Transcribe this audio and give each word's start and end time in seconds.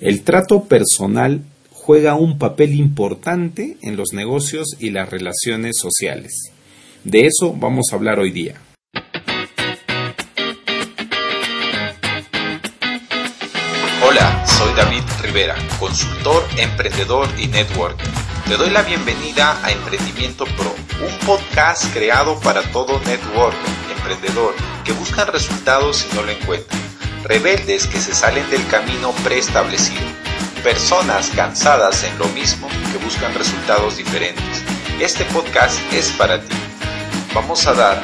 El 0.00 0.22
trato 0.22 0.64
personal 0.64 1.42
juega 1.72 2.14
un 2.14 2.38
papel 2.38 2.74
importante 2.74 3.76
en 3.82 3.98
los 3.98 4.14
negocios 4.14 4.68
y 4.78 4.88
las 4.88 5.10
relaciones 5.10 5.76
sociales. 5.78 6.52
De 7.04 7.26
eso 7.26 7.52
vamos 7.52 7.88
a 7.92 7.96
hablar 7.96 8.18
hoy 8.18 8.30
día. 8.30 8.54
Hola, 14.02 14.46
soy 14.46 14.72
David 14.74 15.02
Rivera, 15.22 15.54
consultor, 15.78 16.44
emprendedor 16.56 17.28
y 17.38 17.48
network. 17.48 17.98
Te 18.48 18.56
doy 18.56 18.70
la 18.70 18.80
bienvenida 18.80 19.62
a 19.62 19.70
Emprendimiento 19.70 20.46
Pro, 20.56 20.74
un 21.06 21.26
podcast 21.26 21.92
creado 21.92 22.40
para 22.40 22.62
todo 22.72 22.98
network, 23.00 23.54
emprendedor, 23.94 24.54
que 24.82 24.92
buscan 24.92 25.30
resultados 25.30 26.08
y 26.10 26.16
no 26.16 26.22
lo 26.22 26.30
encuentran. 26.30 26.89
Rebeldes 27.24 27.86
que 27.86 28.00
se 28.00 28.14
salen 28.14 28.48
del 28.50 28.66
camino 28.68 29.12
preestablecido. 29.22 30.00
Personas 30.64 31.30
cansadas 31.34 32.02
en 32.04 32.18
lo 32.18 32.26
mismo 32.28 32.68
que 32.90 33.04
buscan 33.04 33.34
resultados 33.34 33.98
diferentes. 33.98 34.64
Este 34.98 35.24
podcast 35.26 35.78
es 35.92 36.10
para 36.12 36.40
ti. 36.40 36.56
Vamos 37.34 37.66
a 37.66 37.74
dar 37.74 38.02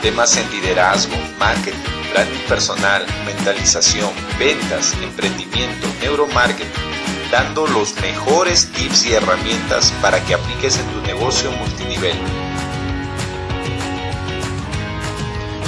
temas 0.00 0.36
en 0.38 0.50
liderazgo, 0.50 1.16
marketing, 1.38 1.76
branding 2.12 2.48
personal, 2.48 3.04
mentalización, 3.26 4.10
ventas, 4.38 4.94
emprendimiento, 5.02 5.86
neuromarketing, 6.00 6.70
dando 7.30 7.66
los 7.66 7.94
mejores 8.00 8.72
tips 8.72 9.04
y 9.04 9.12
herramientas 9.12 9.92
para 10.00 10.24
que 10.24 10.34
apliques 10.34 10.78
en 10.78 10.86
tu 10.86 11.02
negocio 11.02 11.50
multinivel. 11.52 12.16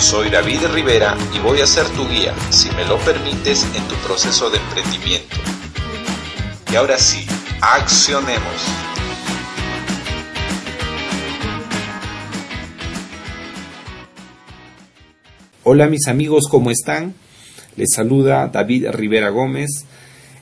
Soy 0.01 0.31
David 0.31 0.61
Rivera 0.73 1.17
y 1.35 1.41
voy 1.41 1.61
a 1.61 1.67
ser 1.67 1.85
tu 1.89 2.09
guía, 2.09 2.33
si 2.51 2.71
me 2.71 2.85
lo 2.85 2.99
permites, 2.99 3.65
en 3.75 3.83
tu 3.89 3.97
proceso 4.07 4.49
de 4.49 4.59
emprendimiento. 4.59 5.37
Y 6.73 6.77
ahora 6.77 6.97
sí, 6.99 7.27
accionemos. 7.61 8.43
Hola 15.65 15.89
mis 15.89 16.07
amigos, 16.07 16.45
¿cómo 16.49 16.71
están? 16.71 17.15
Les 17.77 17.89
saluda 17.93 18.47
David 18.47 18.91
Rivera 18.93 19.31
Gómez. 19.31 19.85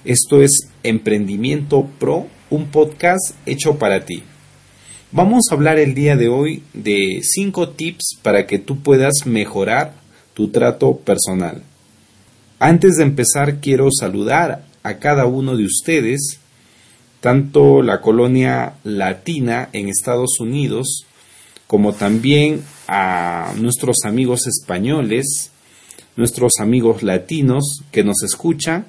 Esto 0.04 0.42
es 0.42 0.68
Emprendimiento 0.82 1.88
Pro, 1.98 2.26
un 2.50 2.66
podcast 2.66 3.34
hecho 3.46 3.78
para 3.78 4.04
ti. 4.04 4.22
Vamos 5.12 5.44
a 5.48 5.54
hablar 5.54 5.78
el 5.78 5.94
día 5.94 6.16
de 6.16 6.28
hoy 6.28 6.64
de 6.74 7.20
5 7.22 7.68
tips 7.70 8.18
para 8.22 8.44
que 8.44 8.58
tú 8.58 8.80
puedas 8.80 9.24
mejorar 9.24 9.94
tu 10.34 10.48
trato 10.48 10.96
personal. 10.96 11.62
Antes 12.58 12.96
de 12.96 13.04
empezar 13.04 13.60
quiero 13.60 13.88
saludar 13.92 14.64
a 14.82 14.98
cada 14.98 15.26
uno 15.26 15.56
de 15.56 15.64
ustedes, 15.64 16.40
tanto 17.20 17.82
la 17.82 18.00
colonia 18.00 18.74
latina 18.82 19.68
en 19.72 19.88
Estados 19.88 20.40
Unidos 20.40 21.06
como 21.68 21.92
también 21.92 22.64
a 22.88 23.54
nuestros 23.58 23.98
amigos 24.04 24.48
españoles, 24.48 25.52
nuestros 26.16 26.54
amigos 26.58 27.04
latinos 27.04 27.82
que 27.92 28.02
nos 28.02 28.24
escuchan 28.24 28.86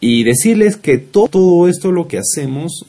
y 0.00 0.24
decirles 0.24 0.76
que 0.76 0.98
todo 0.98 1.68
esto 1.68 1.92
lo 1.92 2.08
que 2.08 2.18
hacemos 2.18 2.86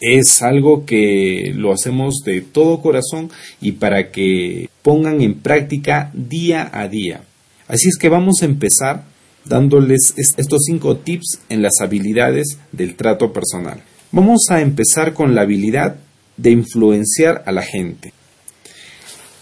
es 0.00 0.42
algo 0.42 0.86
que 0.86 1.52
lo 1.54 1.72
hacemos 1.72 2.22
de 2.24 2.40
todo 2.40 2.80
corazón 2.80 3.30
y 3.60 3.72
para 3.72 4.10
que 4.10 4.68
pongan 4.82 5.20
en 5.22 5.34
práctica 5.40 6.10
día 6.14 6.70
a 6.72 6.88
día. 6.88 7.22
Así 7.66 7.88
es 7.88 7.98
que 7.98 8.08
vamos 8.08 8.42
a 8.42 8.46
empezar 8.46 9.04
dándoles 9.44 10.14
estos 10.16 10.62
cinco 10.66 10.96
tips 10.98 11.40
en 11.48 11.62
las 11.62 11.80
habilidades 11.80 12.58
del 12.72 12.94
trato 12.94 13.32
personal. 13.32 13.82
Vamos 14.12 14.46
a 14.50 14.60
empezar 14.60 15.14
con 15.14 15.34
la 15.34 15.42
habilidad 15.42 15.96
de 16.36 16.50
influenciar 16.50 17.42
a 17.46 17.52
la 17.52 17.62
gente. 17.62 18.12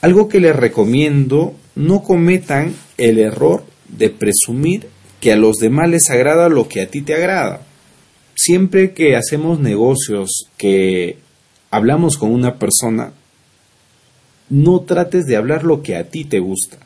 Algo 0.01 0.29
que 0.29 0.41
les 0.41 0.57
recomiendo, 0.57 1.55
no 1.75 2.03
cometan 2.03 2.75
el 2.97 3.19
error 3.19 3.65
de 3.89 4.11
presumir 4.11 4.89
que 5.21 5.33
a 5.33 5.37
los 5.37 5.59
demás 5.59 5.89
les 5.89 6.11
agrada 6.11 6.49
lo 6.49 6.69
que 6.69 6.83
a 6.83 6.89
ti 6.89 7.03
te 7.03 7.15
agrada 7.15 7.66
siempre 8.37 8.93
que 8.93 9.17
hacemos 9.17 9.59
negocios, 9.59 10.49
que 10.57 11.19
hablamos 11.71 12.19
con 12.19 12.31
una 12.31 12.59
persona, 12.59 13.13
no 14.49 14.81
trates 14.81 15.25
de 15.25 15.37
hablar 15.37 15.65
lo 15.65 15.83
que 15.83 15.97
a 15.97 16.09
ti 16.09 16.25
te 16.25 16.39
gusta. 16.39 16.79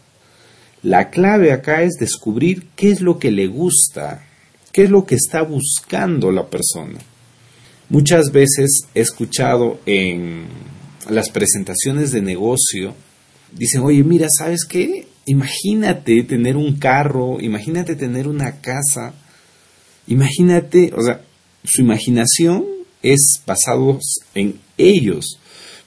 La 0.82 1.10
clave 1.10 1.52
acá 1.52 1.82
es 1.82 1.96
descubrir 1.98 2.68
qué 2.76 2.90
es 2.90 3.02
lo 3.02 3.18
que 3.18 3.30
le 3.30 3.48
gusta, 3.48 4.24
qué 4.72 4.84
es 4.84 4.90
lo 4.90 5.04
que 5.04 5.16
está 5.16 5.42
buscando 5.42 6.30
la 6.30 6.46
persona. 6.46 6.98
Muchas 7.90 8.32
veces 8.32 8.82
he 8.94 9.00
escuchado 9.00 9.80
en 9.84 10.46
las 11.10 11.28
presentaciones 11.28 12.12
de 12.12 12.22
negocio, 12.22 12.94
dicen, 13.52 13.82
oye, 13.82 14.04
mira, 14.04 14.28
¿sabes 14.30 14.64
qué? 14.64 15.08
Imagínate 15.26 16.22
tener 16.22 16.56
un 16.56 16.78
carro, 16.78 17.40
imagínate 17.40 17.96
tener 17.96 18.28
una 18.28 18.60
casa, 18.60 19.12
imagínate, 20.06 20.92
o 20.96 21.02
sea, 21.02 21.20
su 21.64 21.82
imaginación 21.82 22.64
es 23.02 23.42
basado 23.46 23.98
en 24.34 24.58
ellos, 24.76 25.38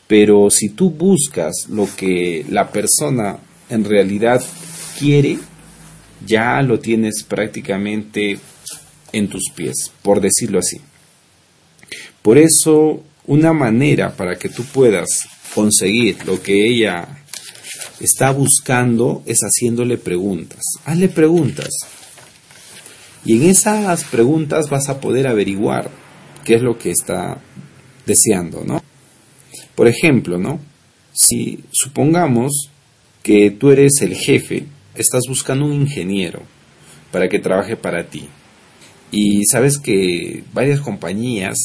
pero 0.08 0.50
si 0.50 0.70
tú 0.70 0.90
buscas 0.90 1.68
lo 1.70 1.88
que 1.96 2.46
la 2.50 2.72
persona 2.72 3.40
en 3.70 3.84
realidad 3.84 4.44
quiere, 4.98 5.40
ya 6.26 6.62
lo 6.62 6.80
tienes 6.80 7.24
prácticamente 7.28 8.40
en 9.12 9.28
tus 9.28 9.44
pies, 9.56 9.92
por 10.02 10.22
decirlo 10.22 10.60
así. 10.60 10.78
Por 12.22 12.38
eso, 12.38 13.04
una 13.26 13.54
manera 13.54 14.16
para 14.16 14.38
que 14.38 14.50
tú 14.50 14.64
puedas 14.64 15.08
conseguir 15.54 16.26
lo 16.26 16.42
que 16.42 16.68
ella 16.68 17.24
está 18.00 18.32
buscando 18.32 19.24
es 19.26 19.40
haciéndole 19.40 19.98
preguntas. 19.98 20.62
Hazle 20.86 21.10
preguntas. 21.10 21.70
Y 23.26 23.38
en 23.38 23.50
esas 23.50 24.04
preguntas 24.06 24.70
vas 24.70 24.90
a 24.90 25.00
poder 25.00 25.28
averiguar 25.28 25.90
qué 26.44 26.56
es 26.56 26.62
lo 26.62 26.78
que 26.78 26.92
está 26.92 27.40
deseando, 28.06 28.64
¿no? 28.66 28.82
Por 29.76 29.88
ejemplo, 29.88 30.38
¿no? 30.38 30.60
Si 31.14 31.64
supongamos 31.72 32.70
que 33.22 33.52
tú 33.52 33.72
eres 33.72 34.02
el 34.02 34.16
jefe, 34.16 34.66
estás 34.96 35.22
buscando 35.28 35.66
un 35.66 35.74
ingeniero 35.74 36.42
para 37.12 37.30
que 37.30 37.40
trabaje 37.40 37.78
para 37.78 38.08
ti. 38.08 38.28
Y 39.12 39.46
sabes 39.46 39.78
que 39.78 40.44
varias 40.54 40.82
compañías 40.82 41.58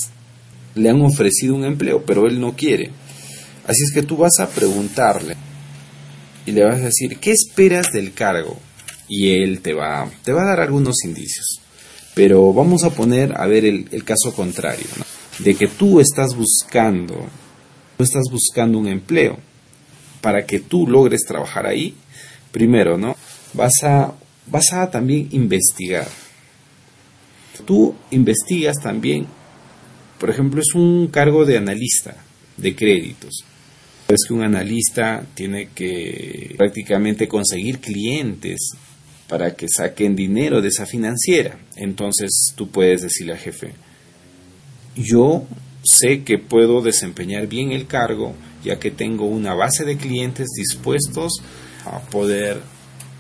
le 0.75 0.91
han 0.91 1.01
ofrecido 1.01 1.55
un 1.55 1.65
empleo, 1.65 2.05
pero 2.05 2.27
él 2.27 2.41
no 2.41 2.55
quiere. 2.55 2.91
Así 3.67 3.83
es 3.83 3.93
que 3.93 4.03
tú 4.03 4.17
vas 4.17 4.39
a 4.39 4.49
preguntarle 4.49 5.37
y 6.47 6.53
le 6.53 6.65
vas 6.65 6.77
a 6.77 6.87
decir, 6.87 7.19
¿qué 7.19 7.33
esperas 7.33 7.93
del 7.93 8.13
cargo? 8.13 8.59
Y 9.09 9.31
él 9.43 9.61
te 9.61 9.73
va, 9.73 10.11
te 10.23 10.33
va 10.33 10.43
a 10.43 10.47
dar 10.47 10.61
algunos 10.61 10.97
indicios. 11.05 11.61
Pero 12.15 12.53
vamos 12.53 12.85
a 12.85 12.91
poner 12.91 13.33
a 13.41 13.47
ver 13.47 13.65
el, 13.65 14.05
caso 14.05 14.35
contrario, 14.35 14.87
de 15.39 15.55
que 15.55 15.69
tú 15.69 16.01
estás 16.01 16.35
buscando, 16.35 17.27
estás 17.99 18.25
buscando 18.31 18.79
un 18.79 18.89
empleo. 18.89 19.39
Para 20.21 20.45
que 20.45 20.59
tú 20.59 20.89
logres 20.89 21.23
trabajar 21.25 21.67
ahí, 21.67 21.95
primero, 22.51 22.99
¿no? 22.99 23.17
Vas 23.55 23.85
a, 23.85 24.15
vas 24.49 24.73
a 24.73 24.91
también 24.91 25.29
investigar. 25.31 26.09
Tú 27.65 27.95
investigas 28.11 28.77
también, 28.83 29.27
por 30.19 30.29
ejemplo, 30.31 30.61
es 30.61 30.75
un 30.75 31.07
cargo 31.07 31.45
de 31.45 31.57
analista 31.57 32.17
de 32.57 32.75
créditos. 32.75 33.45
Es 34.09 34.27
que 34.27 34.35
un 34.35 34.43
analista 34.43 35.25
tiene 35.35 35.69
que 35.69 36.55
prácticamente 36.57 37.29
conseguir 37.29 37.79
clientes 37.79 38.73
para 39.29 39.55
que 39.55 39.67
saquen 39.69 40.17
dinero 40.17 40.61
de 40.61 40.69
esa 40.69 40.87
financiera. 40.87 41.59
Entonces 41.77 42.53
tú 42.55 42.71
puedes 42.71 43.03
decirle 43.03 43.33
al 43.33 43.39
jefe, 43.39 43.73
yo 44.97 45.47
sé 45.83 46.25
que 46.25 46.39
puedo 46.39 46.83
desempeñar 46.83 47.47
bien 47.47 47.73
el 47.73 47.87
cargo 47.87 48.35
ya 48.65 48.79
que 48.79 48.91
tengo 48.91 49.27
una 49.27 49.55
base 49.55 49.85
de 49.85 49.97
clientes 49.97 50.49
dispuestos 50.57 51.33
a 51.85 52.01
poder 52.01 52.61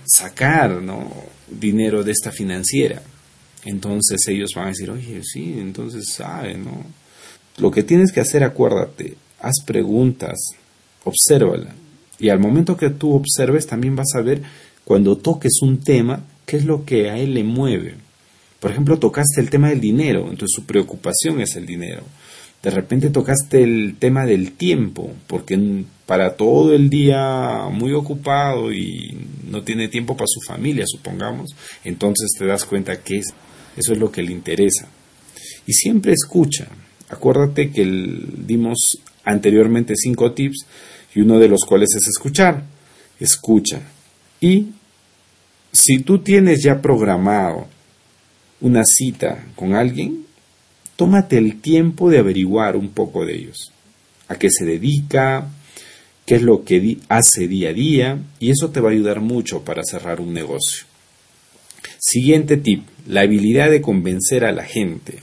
sacar 0.05 0.83
¿no? 0.83 1.13
dinero 1.49 2.03
de 2.03 2.13
esta 2.13 2.33
financiera. 2.33 3.03
Entonces 3.65 4.21
ellos 4.29 4.51
van 4.55 4.67
a 4.67 4.69
decir, 4.69 4.91
oye, 4.91 5.21
sí, 5.23 5.57
entonces 5.59 6.13
sabe, 6.13 6.57
¿no? 6.57 6.85
Lo 7.59 7.71
que 7.71 7.83
tienes 7.83 8.13
que 8.13 8.21
hacer, 8.21 8.45
acuérdate, 8.45 9.17
haz 9.41 9.57
preguntas, 9.67 10.39
obsérvala. 11.05 11.75
Y 12.21 12.31
al 12.31 12.39
momento 12.39 12.77
que 12.77 12.91
tú 12.91 13.15
observes, 13.15 13.67
también 13.67 13.97
vas 13.97 14.15
a 14.15 14.23
ver 14.23 14.43
cuando 14.89 15.19
toques 15.19 15.61
un 15.61 15.81
tema, 15.81 16.25
¿qué 16.47 16.57
es 16.57 16.65
lo 16.65 16.87
que 16.87 17.11
a 17.11 17.19
él 17.19 17.35
le 17.35 17.45
mueve? 17.45 17.97
Por 18.59 18.71
ejemplo, 18.71 18.99
tocaste 18.99 19.39
el 19.39 19.51
tema 19.51 19.69
del 19.69 19.83
dinero, 19.83 20.31
entonces 20.31 20.55
su 20.55 20.65
preocupación 20.65 21.43
es 21.43 21.57
el 21.57 21.67
dinero. 21.67 22.05
De 22.63 22.71
repente 22.71 23.11
tocaste 23.11 23.63
el 23.63 23.97
tema 23.99 24.25
del 24.25 24.53
tiempo, 24.53 25.13
porque 25.27 25.85
para 26.07 26.37
todo 26.37 26.73
el 26.73 26.89
día 26.89 27.69
muy 27.71 27.93
ocupado 27.93 28.73
y 28.73 29.15
no 29.51 29.63
tiene 29.63 29.89
tiempo 29.89 30.17
para 30.17 30.27
su 30.27 30.41
familia, 30.41 30.85
supongamos, 30.87 31.55
entonces 31.85 32.31
te 32.39 32.47
das 32.47 32.65
cuenta 32.65 33.03
que 33.03 33.19
eso 33.19 33.93
es 33.93 33.99
lo 33.99 34.11
que 34.11 34.23
le 34.23 34.33
interesa. 34.33 34.89
Y 35.67 35.75
siempre 35.75 36.15
escucha. 36.15 36.67
Acuérdate 37.11 37.71
que 37.73 37.85
dimos 37.85 39.03
anteriormente 39.23 39.93
cinco 39.99 40.33
tips 40.33 40.65
y 41.15 41.21
uno 41.21 41.39
de 41.39 41.49
los 41.49 41.67
cuales 41.67 41.91
es 41.95 42.09
escuchar. 42.09 42.65
Escucha. 43.21 43.83
Y 44.41 44.69
si 45.81 46.01
tú 46.01 46.19
tienes 46.19 46.63
ya 46.63 46.83
programado 46.83 47.69
una 48.61 48.85
cita 48.85 49.47
con 49.55 49.75
alguien, 49.75 50.27
tómate 50.97 51.39
el 51.39 51.61
tiempo 51.61 52.11
de 52.11 52.19
averiguar 52.19 52.77
un 52.77 52.89
poco 52.89 53.25
de 53.25 53.37
ellos. 53.37 53.73
A 54.27 54.35
qué 54.35 54.51
se 54.51 54.65
dedica, 54.65 55.49
qué 56.27 56.35
es 56.35 56.43
lo 56.43 56.65
que 56.65 56.99
hace 57.09 57.47
día 57.47 57.71
a 57.71 57.73
día, 57.73 58.19
y 58.41 58.51
eso 58.51 58.71
te 58.71 58.81
va 58.81 58.89
a 58.89 58.93
ayudar 58.93 59.21
mucho 59.21 59.65
para 59.65 59.85
cerrar 59.85 60.21
un 60.21 60.35
negocio. 60.35 60.85
Siguiente 61.99 62.57
tip, 62.57 62.85
la 63.07 63.21
habilidad 63.21 63.71
de 63.71 63.81
convencer 63.81 64.45
a 64.45 64.53
la 64.53 64.65
gente. 64.65 65.21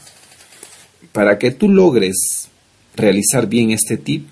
Para 1.11 1.37
que 1.37 1.51
tú 1.51 1.67
logres 1.67 2.47
realizar 2.95 3.47
bien 3.47 3.71
este 3.71 3.97
tip, 3.97 4.27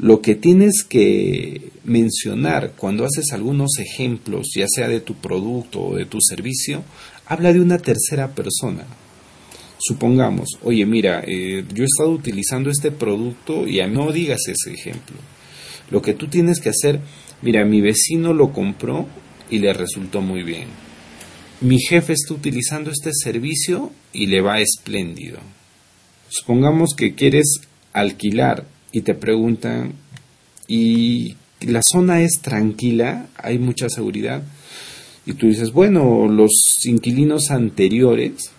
lo 0.00 0.22
que 0.22 0.34
tienes 0.34 0.82
que 0.82 1.72
mencionar 1.84 2.72
cuando 2.76 3.04
haces 3.04 3.32
algunos 3.32 3.78
ejemplos, 3.78 4.48
ya 4.56 4.66
sea 4.66 4.88
de 4.88 5.00
tu 5.00 5.14
producto 5.14 5.82
o 5.82 5.96
de 5.96 6.06
tu 6.06 6.18
servicio, 6.22 6.82
habla 7.26 7.52
de 7.52 7.60
una 7.60 7.76
tercera 7.76 8.34
persona. 8.34 8.86
Supongamos, 9.78 10.58
oye, 10.62 10.86
mira, 10.86 11.22
eh, 11.26 11.64
yo 11.74 11.84
he 11.84 11.86
estado 11.86 12.12
utilizando 12.12 12.70
este 12.70 12.90
producto 12.90 13.66
y 13.66 13.80
a 13.80 13.88
no 13.88 14.10
digas 14.10 14.40
ese 14.48 14.72
ejemplo. 14.72 15.16
Lo 15.90 16.00
que 16.00 16.14
tú 16.14 16.28
tienes 16.28 16.60
que 16.60 16.70
hacer, 16.70 17.00
mira, 17.42 17.66
mi 17.66 17.82
vecino 17.82 18.32
lo 18.32 18.54
compró 18.54 19.06
y 19.50 19.58
le 19.58 19.74
resultó 19.74 20.22
muy 20.22 20.42
bien. 20.42 20.68
Mi 21.60 21.78
jefe 21.78 22.14
está 22.14 22.32
utilizando 22.32 22.90
este 22.90 23.10
servicio 23.12 23.92
y 24.14 24.28
le 24.28 24.40
va 24.40 24.60
espléndido. 24.60 25.40
Supongamos 26.30 26.94
que 26.96 27.14
quieres 27.14 27.60
alquilar 27.92 28.64
y 28.92 29.02
te 29.02 29.14
preguntan, 29.14 29.94
¿y 30.66 31.36
la 31.60 31.80
zona 31.82 32.22
es 32.22 32.40
tranquila? 32.40 33.28
¿Hay 33.36 33.58
mucha 33.58 33.88
seguridad? 33.88 34.42
Y 35.26 35.34
tú 35.34 35.46
dices, 35.46 35.72
bueno, 35.72 36.26
los 36.28 36.80
inquilinos 36.84 37.50
anteriores, 37.50 38.50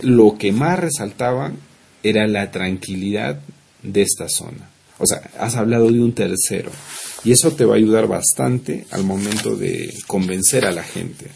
lo 0.00 0.36
que 0.38 0.52
más 0.52 0.78
resaltaban 0.78 1.56
era 2.02 2.26
la 2.26 2.50
tranquilidad 2.50 3.40
de 3.82 4.02
esta 4.02 4.28
zona. 4.28 4.70
O 4.98 5.06
sea, 5.06 5.30
has 5.38 5.56
hablado 5.56 5.90
de 5.90 6.00
un 6.00 6.12
tercero. 6.12 6.70
Y 7.24 7.32
eso 7.32 7.52
te 7.52 7.64
va 7.64 7.74
a 7.74 7.78
ayudar 7.78 8.06
bastante 8.06 8.86
al 8.90 9.04
momento 9.04 9.56
de 9.56 9.92
convencer 10.06 10.64
a 10.64 10.72
la 10.72 10.82
gente. 10.82 11.26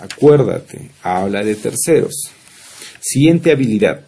Acuérdate, 0.00 0.90
habla 1.02 1.42
de 1.42 1.54
terceros. 1.54 2.30
Siguiente 3.00 3.52
habilidad, 3.52 4.04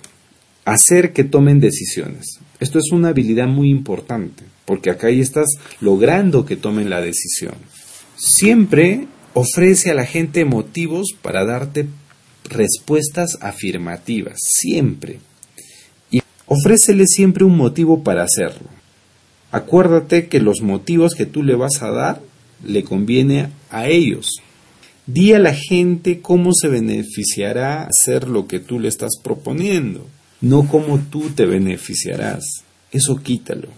hacer 0.65 1.13
que 1.13 1.25
tomen 1.25 1.61
decisiones. 1.61 2.41
Esto 2.61 2.79
es 2.81 2.91
una 2.91 3.09
habilidad 3.09 3.47
muy 3.47 3.71
importante, 3.71 4.43
porque 4.65 4.91
acá 4.91 5.07
ahí 5.07 5.21
estás 5.21 5.47
logrando 5.81 6.45
que 6.45 6.57
tomen 6.57 6.91
la 6.91 7.01
decisión. 7.01 7.55
Siempre 8.17 9.07
ofrece 9.33 9.91
a 9.91 9.95
la 9.95 10.05
gente 10.05 10.45
motivos 10.45 11.15
para 11.23 11.45
darte 11.45 11.87
respuestas 12.45 13.39
afirmativas, 13.41 14.39
siempre. 14.43 15.21
Y 16.11 16.21
ofrécele 16.47 17.07
siempre 17.07 17.45
un 17.45 17.57
motivo 17.57 18.03
para 18.03 18.25
hacerlo. 18.25 18.69
Acuérdate 19.53 20.27
que 20.27 20.41
los 20.41 20.61
motivos 20.61 21.15
que 21.15 21.27
tú 21.27 21.45
le 21.45 21.55
vas 21.55 21.81
a 21.83 21.91
dar 21.91 22.21
le 22.65 22.83
conviene 22.83 23.51
a 23.71 23.87
ellos. 23.87 24.43
Di 25.07 25.33
a 25.33 25.39
la 25.39 25.55
gente 25.55 26.21
cómo 26.21 26.53
se 26.53 26.69
beneficiará 26.69 27.85
hacer 27.85 28.29
lo 28.29 28.49
que 28.49 28.59
tú 28.59 28.81
le 28.81 28.89
estás 28.89 29.13
proponiendo 29.23 30.07
no 30.41 30.69
como 30.69 30.99
tú 30.99 31.31
te 31.31 31.47
beneficiarás. 31.47 32.45
Eso 32.93 33.17
quítalo. 33.17 33.69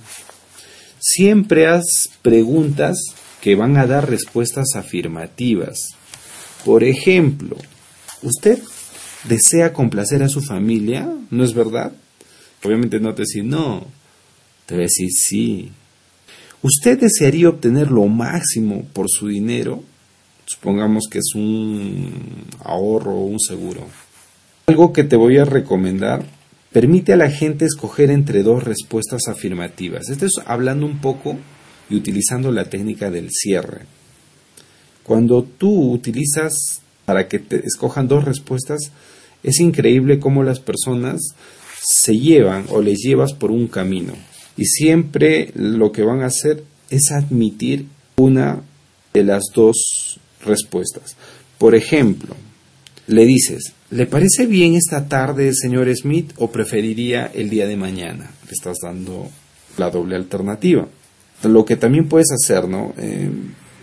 Siempre 0.98 1.66
haz 1.66 2.10
preguntas 2.22 2.98
que 3.40 3.54
van 3.54 3.76
a 3.76 3.86
dar 3.86 4.08
respuestas 4.08 4.74
afirmativas. 4.74 5.90
Por 6.64 6.84
ejemplo, 6.84 7.56
¿usted 8.22 8.58
desea 9.28 9.72
complacer 9.72 10.22
a 10.22 10.28
su 10.28 10.42
familia? 10.42 11.10
¿No 11.30 11.44
es 11.44 11.54
verdad? 11.54 11.92
Obviamente 12.62 13.00
no 13.00 13.14
te 13.14 13.22
decir 13.22 13.44
no, 13.44 13.86
te 14.66 14.74
voy 14.74 14.82
a 14.82 14.86
decir 14.86 15.08
sí. 15.10 15.70
¿Usted 16.62 17.00
desearía 17.00 17.48
obtener 17.48 17.90
lo 17.90 18.06
máximo 18.06 18.84
por 18.92 19.08
su 19.08 19.28
dinero? 19.28 19.82
Supongamos 20.44 21.04
que 21.10 21.18
es 21.18 21.34
un 21.34 22.44
ahorro 22.62 23.12
o 23.12 23.24
un 23.24 23.40
seguro. 23.40 23.86
Algo 24.66 24.92
que 24.92 25.04
te 25.04 25.16
voy 25.16 25.38
a 25.38 25.46
recomendar 25.46 26.26
permite 26.72 27.12
a 27.12 27.16
la 27.16 27.30
gente 27.30 27.64
escoger 27.64 28.10
entre 28.10 28.42
dos 28.42 28.64
respuestas 28.64 29.22
afirmativas. 29.28 30.08
Esto 30.08 30.26
es 30.26 30.32
hablando 30.46 30.86
un 30.86 31.00
poco 31.00 31.36
y 31.88 31.96
utilizando 31.96 32.52
la 32.52 32.66
técnica 32.66 33.10
del 33.10 33.30
cierre. 33.30 33.82
Cuando 35.02 35.42
tú 35.42 35.92
utilizas 35.92 36.80
para 37.04 37.26
que 37.26 37.40
te 37.40 37.66
escojan 37.66 38.06
dos 38.06 38.24
respuestas, 38.24 38.92
es 39.42 39.58
increíble 39.58 40.20
cómo 40.20 40.44
las 40.44 40.60
personas 40.60 41.20
se 41.82 42.16
llevan 42.16 42.66
o 42.68 42.80
les 42.80 42.98
llevas 42.98 43.32
por 43.32 43.50
un 43.50 43.66
camino. 43.66 44.12
Y 44.56 44.66
siempre 44.66 45.50
lo 45.54 45.90
que 45.90 46.02
van 46.02 46.22
a 46.22 46.26
hacer 46.26 46.62
es 46.90 47.10
admitir 47.10 47.86
una 48.16 48.62
de 49.12 49.24
las 49.24 49.44
dos 49.54 50.20
respuestas. 50.44 51.16
Por 51.58 51.74
ejemplo, 51.74 52.36
le 53.06 53.24
dices, 53.24 53.72
¿le 53.90 54.06
parece 54.06 54.46
bien 54.46 54.74
esta 54.74 55.08
tarde, 55.08 55.52
señor 55.54 55.88
Smith, 55.94 56.32
o 56.36 56.50
preferiría 56.50 57.26
el 57.26 57.50
día 57.50 57.66
de 57.66 57.76
mañana? 57.76 58.30
Le 58.46 58.52
estás 58.52 58.78
dando 58.82 59.28
la 59.78 59.90
doble 59.90 60.16
alternativa. 60.16 60.86
Lo 61.42 61.64
que 61.64 61.76
también 61.76 62.08
puedes 62.08 62.28
hacer, 62.32 62.68
¿no? 62.68 62.92
Eh, 62.98 63.30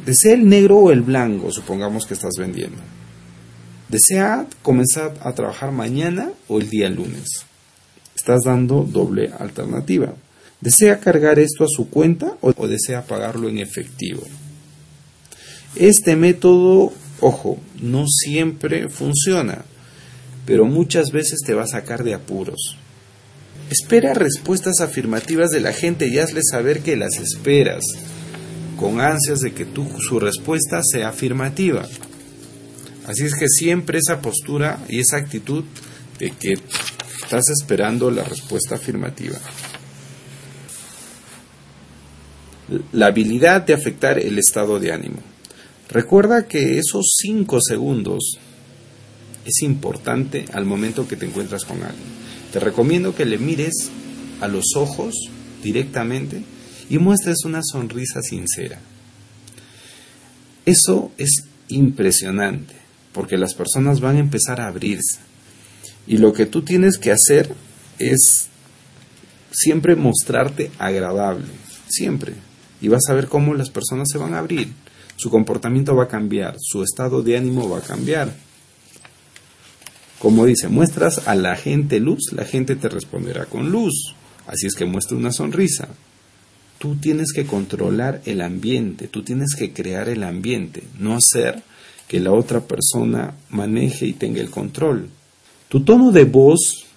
¿Desea 0.06 0.34
el 0.34 0.48
negro 0.48 0.78
o 0.78 0.92
el 0.92 1.02
blanco, 1.02 1.52
supongamos 1.52 2.06
que 2.06 2.14
estás 2.14 2.36
vendiendo? 2.38 2.78
¿Desea 3.90 4.46
comenzar 4.62 5.16
a 5.22 5.34
trabajar 5.34 5.72
mañana 5.72 6.32
o 6.48 6.60
el 6.60 6.70
día 6.70 6.90
lunes? 6.90 7.28
Estás 8.16 8.42
dando 8.46 8.84
doble 8.84 9.32
alternativa. 9.38 10.14
¿Desea 10.62 11.00
cargar 11.00 11.40
esto 11.40 11.64
a 11.64 11.68
su 11.70 11.90
cuenta 11.90 12.38
o 12.42 12.68
desea 12.68 13.06
pagarlo 13.06 13.50
en 13.50 13.60
efectivo? 13.60 14.24
Este 15.76 16.16
método 16.16 16.92
Ojo, 17.20 17.58
no 17.82 18.06
siempre 18.08 18.90
funciona, 18.90 19.66
pero 20.48 20.66
muchas 20.66 21.12
veces 21.12 21.42
te 21.46 21.54
va 21.54 21.64
a 21.64 21.68
sacar 21.68 22.06
de 22.06 22.14
apuros. 22.14 22.78
Espera 23.70 24.14
respuestas 24.14 24.80
afirmativas 24.80 25.50
de 25.50 25.60
la 25.60 25.74
gente 25.74 26.08
y 26.08 26.20
hazle 26.20 26.40
saber 26.42 26.80
que 26.80 26.96
las 26.96 27.18
esperas, 27.18 27.84
con 28.78 29.02
ansias 29.02 29.40
de 29.40 29.52
que 29.52 29.66
tu, 29.66 29.86
su 30.00 30.22
respuesta 30.22 30.82
sea 30.90 31.10
afirmativa. 31.10 31.86
Así 33.06 33.26
es 33.26 33.36
que 33.36 33.50
siempre 33.50 34.00
esa 34.00 34.22
postura 34.22 34.80
y 34.88 35.02
esa 35.02 35.18
actitud 35.18 35.66
de 36.18 36.32
que 36.32 36.54
estás 37.24 37.50
esperando 37.50 38.10
la 38.10 38.24
respuesta 38.24 38.76
afirmativa. 38.76 39.38
La 42.94 43.08
habilidad 43.08 43.64
de 43.64 43.74
afectar 43.74 44.18
el 44.18 44.40
estado 44.40 44.80
de 44.80 44.94
ánimo. 44.94 45.20
Recuerda 45.90 46.48
que 46.48 46.78
esos 46.78 47.16
5 47.22 47.60
segundos 47.62 48.40
es 49.48 49.62
importante 49.62 50.46
al 50.54 50.66
momento 50.66 51.08
que 51.08 51.16
te 51.16 51.26
encuentras 51.26 51.66
con 51.66 51.82
alguien. 51.82 52.06
Te 52.52 52.60
recomiendo 52.60 53.16
que 53.16 53.26
le 53.26 53.38
mires 53.38 53.90
a 54.42 54.48
los 54.48 54.76
ojos 54.76 55.16
directamente 55.64 56.44
y 56.90 56.98
muestres 56.98 57.46
una 57.46 57.62
sonrisa 57.64 58.22
sincera. 58.22 58.80
Eso 60.66 61.12
es 61.18 61.46
impresionante 61.70 62.74
porque 63.14 63.38
las 63.38 63.54
personas 63.54 64.00
van 64.00 64.18
a 64.18 64.20
empezar 64.20 64.62
a 64.62 64.68
abrirse. 64.68 65.20
Y 66.06 66.18
lo 66.18 66.34
que 66.34 66.46
tú 66.46 66.62
tienes 66.62 66.98
que 66.98 67.12
hacer 67.12 67.54
es 68.00 68.48
siempre 69.52 69.96
mostrarte 69.96 70.72
agradable, 70.78 71.48
siempre. 71.88 72.34
Y 72.80 72.90
vas 72.90 73.04
a 73.10 73.14
ver 73.14 73.28
cómo 73.28 73.54
las 73.56 73.70
personas 73.70 74.08
se 74.12 74.18
van 74.18 74.34
a 74.34 74.40
abrir 74.40 74.70
su 75.18 75.32
comportamiento 75.32 75.96
va 75.96 76.04
a 76.04 76.08
cambiar, 76.08 76.56
su 76.60 76.84
estado 76.84 77.24
de 77.24 77.36
ánimo 77.36 77.68
va 77.68 77.80
a 77.80 77.82
cambiar. 77.82 78.32
Como 80.28 80.46
dice, 80.46 80.68
muestras 80.68 81.26
a 81.26 81.36
la 81.36 81.56
gente 81.56 82.02
luz, 82.02 82.34
la 82.34 82.44
gente 82.44 82.76
te 82.76 82.90
responderá 82.90 83.46
con 83.46 83.72
luz. 83.72 84.14
Así 84.46 84.68
es 84.68 84.76
que 84.76 84.84
muestra 84.84 85.16
una 85.16 85.32
sonrisa. 85.32 85.88
Tú 86.80 86.98
tienes 86.98 87.32
que 87.32 87.46
controlar 87.46 88.22
el 88.26 88.42
ambiente, 88.42 89.08
tú 89.08 89.24
tienes 89.24 89.56
que 89.56 89.72
crear 89.72 90.10
el 90.10 90.24
ambiente, 90.24 90.84
no 91.00 91.16
hacer 91.16 91.64
que 92.10 92.20
la 92.20 92.34
otra 92.34 92.60
persona 92.60 93.36
maneje 93.52 94.06
y 94.06 94.12
tenga 94.12 94.42
el 94.42 94.50
control. 94.50 95.08
Tu 95.70 95.86
tono 95.86 96.12
de 96.12 96.26
voz 96.26 96.88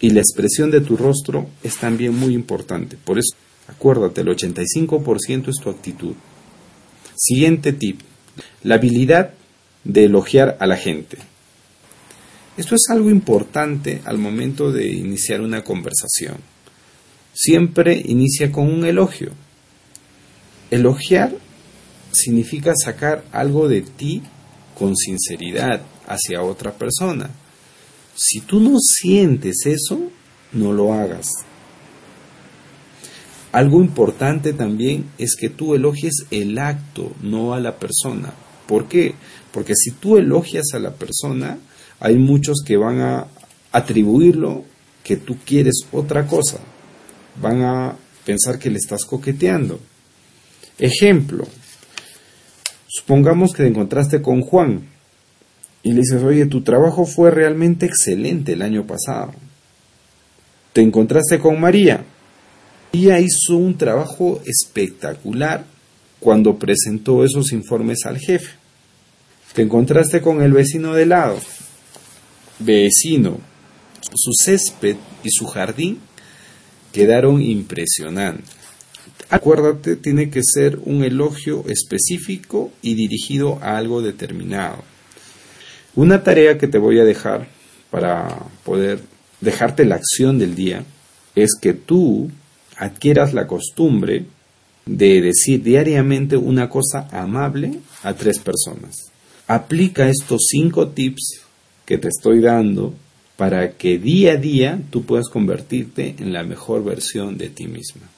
y 0.00 0.10
la 0.10 0.18
expresión 0.18 0.72
de 0.72 0.80
tu 0.80 0.96
rostro 0.96 1.46
es 1.62 1.76
también 1.76 2.18
muy 2.18 2.34
importante. 2.34 2.96
Por 2.96 3.16
eso, 3.16 3.36
acuérdate, 3.68 4.22
el 4.22 4.26
85% 4.26 5.50
es 5.50 5.56
tu 5.62 5.70
actitud. 5.70 6.14
Siguiente 7.14 7.74
tip. 7.74 8.00
La 8.64 8.74
habilidad 8.74 9.34
de 9.84 10.06
elogiar 10.06 10.56
a 10.58 10.66
la 10.66 10.76
gente. 10.76 11.18
Esto 12.56 12.74
es 12.74 12.82
algo 12.90 13.08
importante 13.08 14.02
al 14.04 14.18
momento 14.18 14.70
de 14.70 14.86
iniciar 14.88 15.40
una 15.40 15.64
conversación. 15.64 16.36
Siempre 17.32 18.02
inicia 18.04 18.52
con 18.52 18.70
un 18.70 18.84
elogio. 18.84 19.32
Elogiar 20.70 21.34
significa 22.12 22.74
sacar 22.76 23.24
algo 23.32 23.68
de 23.68 23.80
ti 23.80 24.22
con 24.78 24.94
sinceridad 24.96 25.82
hacia 26.06 26.42
otra 26.42 26.72
persona. 26.72 27.30
Si 28.14 28.40
tú 28.42 28.60
no 28.60 28.78
sientes 28.80 29.64
eso, 29.64 30.10
no 30.52 30.74
lo 30.74 30.92
hagas. 30.92 31.28
Algo 33.52 33.80
importante 33.80 34.52
también 34.52 35.06
es 35.16 35.36
que 35.36 35.48
tú 35.48 35.74
elogies 35.74 36.26
el 36.30 36.58
acto, 36.58 37.12
no 37.22 37.54
a 37.54 37.60
la 37.60 37.78
persona. 37.78 38.34
¿Por 38.72 38.88
qué? 38.88 39.14
Porque 39.52 39.74
si 39.76 39.90
tú 39.90 40.16
elogias 40.16 40.72
a 40.72 40.78
la 40.78 40.94
persona, 40.94 41.58
hay 42.00 42.16
muchos 42.16 42.62
que 42.64 42.78
van 42.78 43.02
a 43.02 43.26
atribuirlo 43.70 44.64
que 45.04 45.18
tú 45.18 45.36
quieres 45.44 45.80
otra 45.92 46.26
cosa. 46.26 46.58
Van 47.38 47.60
a 47.60 47.94
pensar 48.24 48.58
que 48.58 48.70
le 48.70 48.78
estás 48.78 49.04
coqueteando. 49.04 49.78
Ejemplo, 50.78 51.46
supongamos 52.88 53.52
que 53.52 53.64
te 53.64 53.68
encontraste 53.68 54.22
con 54.22 54.40
Juan 54.40 54.88
y 55.82 55.92
le 55.92 56.00
dices, 56.00 56.22
oye, 56.22 56.46
tu 56.46 56.62
trabajo 56.62 57.04
fue 57.04 57.30
realmente 57.30 57.84
excelente 57.84 58.54
el 58.54 58.62
año 58.62 58.86
pasado. 58.86 59.34
Te 60.72 60.80
encontraste 60.80 61.38
con 61.38 61.60
María. 61.60 62.06
Ella 62.90 63.20
hizo 63.20 63.54
un 63.54 63.76
trabajo 63.76 64.40
espectacular 64.46 65.66
cuando 66.20 66.58
presentó 66.58 67.22
esos 67.22 67.52
informes 67.52 68.06
al 68.06 68.16
jefe. 68.16 68.61
Te 69.54 69.60
encontraste 69.60 70.22
con 70.22 70.42
el 70.42 70.52
vecino 70.52 70.94
de 70.94 71.04
lado. 71.04 71.38
Vecino, 72.58 73.38
su 74.14 74.30
césped 74.32 74.96
y 75.22 75.30
su 75.30 75.46
jardín 75.46 75.98
quedaron 76.92 77.42
impresionantes. 77.42 78.50
Acuérdate, 79.28 79.96
tiene 79.96 80.30
que 80.30 80.42
ser 80.42 80.78
un 80.84 81.04
elogio 81.04 81.64
específico 81.68 82.72
y 82.80 82.94
dirigido 82.94 83.58
a 83.62 83.76
algo 83.76 84.00
determinado. 84.00 84.84
Una 85.94 86.22
tarea 86.22 86.56
que 86.56 86.68
te 86.68 86.78
voy 86.78 86.98
a 86.98 87.04
dejar 87.04 87.48
para 87.90 88.46
poder 88.64 89.00
dejarte 89.42 89.84
la 89.84 89.96
acción 89.96 90.38
del 90.38 90.54
día 90.54 90.84
es 91.34 91.50
que 91.60 91.74
tú 91.74 92.30
adquieras 92.76 93.34
la 93.34 93.46
costumbre 93.46 94.24
de 94.86 95.20
decir 95.20 95.62
diariamente 95.62 96.36
una 96.38 96.70
cosa 96.70 97.06
amable 97.10 97.80
a 98.02 98.14
tres 98.14 98.38
personas. 98.38 99.11
Aplica 99.52 100.08
estos 100.08 100.46
cinco 100.48 100.88
tips 100.88 101.42
que 101.84 101.98
te 101.98 102.08
estoy 102.08 102.40
dando 102.40 102.94
para 103.36 103.72
que 103.72 103.98
día 103.98 104.32
a 104.32 104.36
día 104.36 104.80
tú 104.88 105.04
puedas 105.04 105.28
convertirte 105.28 106.14
en 106.18 106.32
la 106.32 106.42
mejor 106.42 106.82
versión 106.82 107.36
de 107.36 107.50
ti 107.50 107.66
misma. 107.66 108.08